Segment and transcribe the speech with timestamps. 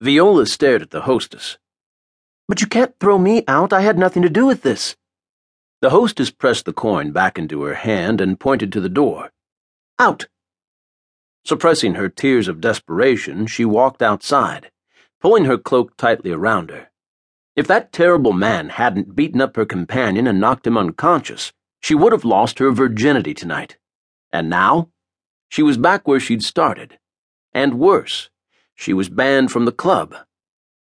[0.00, 1.56] Viola stared at the hostess.
[2.48, 3.72] But you can't throw me out.
[3.72, 4.96] I had nothing to do with this.
[5.80, 9.30] The hostess pressed the coin back into her hand and pointed to the door.
[9.98, 10.26] Out!
[11.44, 14.70] Suppressing her tears of desperation, she walked outside,
[15.20, 16.90] pulling her cloak tightly around her.
[17.54, 22.12] If that terrible man hadn't beaten up her companion and knocked him unconscious, she would
[22.12, 23.78] have lost her virginity tonight.
[24.32, 24.90] And now?
[25.48, 26.98] She was back where she'd started.
[27.54, 28.28] And worse,
[28.76, 30.14] she was banned from the club.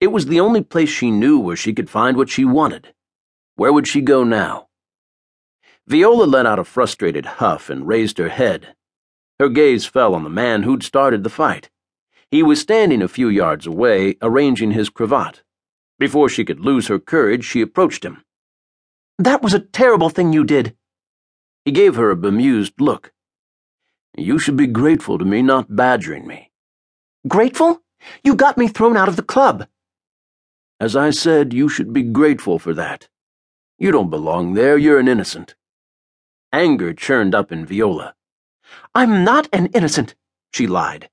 [0.00, 2.94] It was the only place she knew where she could find what she wanted.
[3.56, 4.68] Where would she go now?
[5.88, 8.76] Viola let out a frustrated huff and raised her head.
[9.40, 11.70] Her gaze fell on the man who'd started the fight.
[12.30, 15.42] He was standing a few yards away, arranging his cravat.
[15.98, 18.22] Before she could lose her courage, she approached him.
[19.18, 20.76] That was a terrible thing you did.
[21.64, 23.12] He gave her a bemused look.
[24.16, 26.47] You should be grateful to me not badgering me.
[27.28, 27.82] Grateful?
[28.24, 29.68] You got me thrown out of the club.
[30.80, 33.08] As I said, you should be grateful for that.
[33.78, 35.54] You don't belong there, you're an innocent.
[36.52, 38.14] Anger churned up in Viola.
[38.94, 40.14] I'm not an innocent,
[40.54, 41.10] she lied.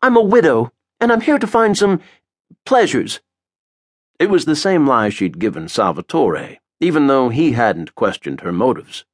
[0.00, 2.00] I'm a widow, and I'm here to find some
[2.64, 3.20] pleasures.
[4.18, 9.04] It was the same lie she'd given Salvatore, even though he hadn't questioned her motives.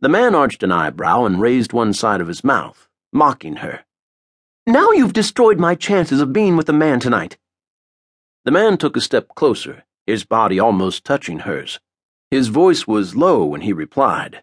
[0.00, 3.84] The man arched an eyebrow and raised one side of his mouth, mocking her.
[4.68, 7.38] Now you've destroyed my chances of being with a man tonight.
[8.44, 11.80] The man took a step closer, his body almost touching hers.
[12.30, 14.42] His voice was low when he replied.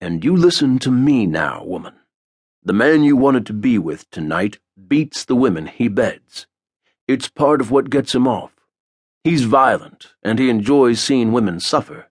[0.00, 1.92] And you listen to me now, woman.
[2.62, 6.46] The man you wanted to be with tonight beats the women he beds.
[7.06, 8.52] It's part of what gets him off.
[9.24, 12.08] He's violent, and he enjoys seeing women suffer.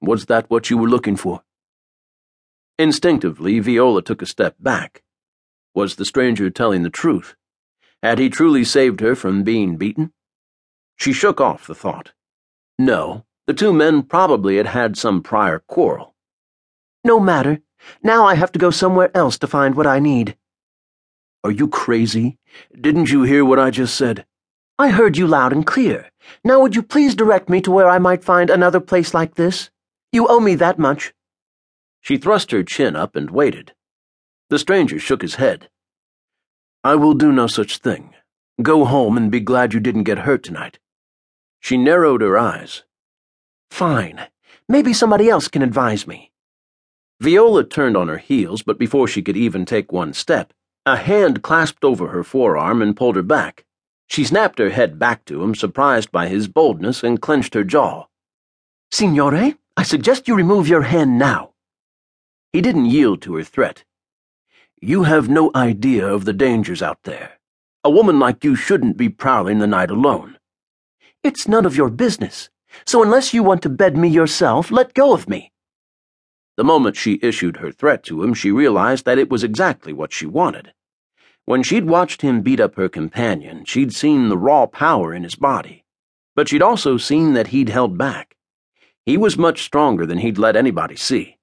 [0.00, 1.44] Was that what you were looking for?
[2.80, 5.04] Instinctively, Viola took a step back.
[5.74, 7.34] Was the stranger telling the truth?
[8.02, 10.12] Had he truly saved her from being beaten?
[10.96, 12.12] She shook off the thought.
[12.78, 16.14] No, the two men probably had had some prior quarrel.
[17.02, 17.60] No matter.
[18.02, 20.36] Now I have to go somewhere else to find what I need.
[21.42, 22.38] Are you crazy?
[22.80, 24.24] Didn't you hear what I just said?
[24.78, 26.10] I heard you loud and clear.
[26.42, 29.70] Now would you please direct me to where I might find another place like this?
[30.12, 31.12] You owe me that much.
[32.00, 33.74] She thrust her chin up and waited.
[34.50, 35.68] The stranger shook his head.
[36.82, 38.14] I will do no such thing.
[38.62, 40.78] Go home and be glad you didn't get hurt tonight.
[41.60, 42.82] She narrowed her eyes.
[43.70, 44.26] Fine.
[44.68, 46.30] Maybe somebody else can advise me.
[47.20, 50.52] Viola turned on her heels, but before she could even take one step,
[50.84, 53.64] a hand clasped over her forearm and pulled her back.
[54.06, 58.04] She snapped her head back to him, surprised by his boldness, and clenched her jaw.
[58.92, 61.54] Signore, I suggest you remove your hand now.
[62.52, 63.84] He didn't yield to her threat.
[64.86, 67.38] You have no idea of the dangers out there.
[67.84, 70.36] A woman like you shouldn't be prowling the night alone.
[71.22, 72.50] It's none of your business,
[72.84, 75.52] so unless you want to bed me yourself, let go of me.
[76.58, 80.12] The moment she issued her threat to him, she realized that it was exactly what
[80.12, 80.74] she wanted.
[81.46, 85.34] When she'd watched him beat up her companion, she'd seen the raw power in his
[85.34, 85.86] body.
[86.36, 88.36] But she'd also seen that he'd held back.
[89.06, 91.38] He was much stronger than he'd let anybody see.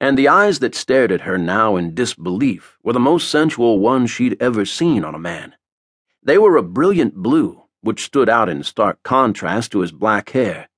[0.00, 4.10] And the eyes that stared at her now in disbelief were the most sensual ones
[4.10, 5.54] she'd ever seen on a man.
[6.22, 10.70] They were a brilliant blue, which stood out in stark contrast to his black hair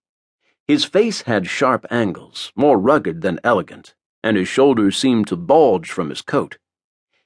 [0.68, 5.90] his face had sharp angles, more rugged than elegant, and his shoulders seemed to bulge
[5.90, 6.58] from his coat.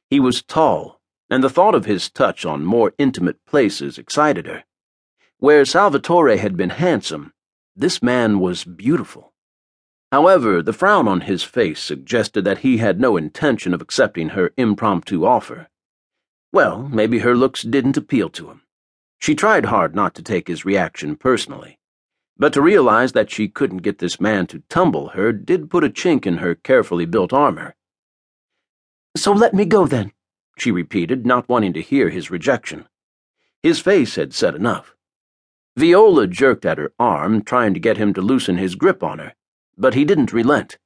[0.09, 4.65] He was tall, and the thought of his touch on more intimate places excited her.
[5.39, 7.35] Where Salvatore had been handsome,
[7.77, 9.33] this man was beautiful.
[10.12, 14.53] However, the frown on his face suggested that he had no intention of accepting her
[14.56, 15.69] impromptu offer.
[16.53, 18.62] Well, maybe her looks didn't appeal to him.
[19.19, 21.78] She tried hard not to take his reaction personally.
[22.39, 25.91] But to realize that she couldn't get this man to tumble her did put a
[25.91, 27.75] chink in her carefully built armor.
[29.17, 30.12] So let me go then,
[30.59, 32.87] she repeated, not wanting to hear his rejection.
[33.62, 34.94] His face had said enough.
[35.76, 39.35] Viola jerked at her arm, trying to get him to loosen his grip on her,
[39.76, 40.78] but he didn't relent.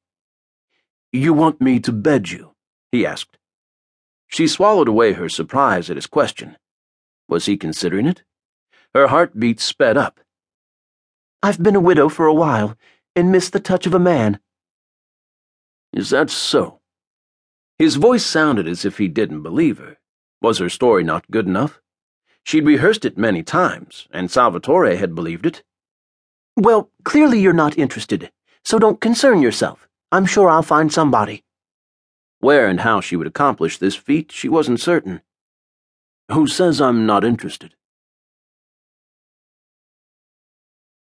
[1.13, 2.55] You want me to bed you?
[2.93, 3.39] he asked.
[4.29, 6.57] She swallowed away her surprise at his question.
[7.29, 8.23] Was he considering it?
[8.95, 10.21] Her heartbeat sped up.
[11.43, 12.77] I've been a widow for a while
[13.17, 14.41] and missed the touch of a man.
[15.93, 16.81] Is that so?
[17.79, 19.97] His voice sounded as if he didn't believe her.
[20.43, 21.81] Was her story not good enough?
[22.45, 25.63] She'd rehearsed it many times, and Salvatore had believed it.
[26.57, 28.31] Well, clearly you're not interested,
[28.65, 29.89] so don't concern yourself.
[30.13, 31.45] I'm sure I'll find somebody.
[32.41, 35.23] Where and how she would accomplish this feat, she wasn't certain.
[36.33, 37.75] Who says I'm not interested?